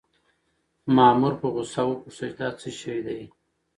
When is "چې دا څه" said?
2.31-2.69